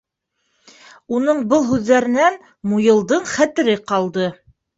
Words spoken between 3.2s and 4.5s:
хәтере ҡалды.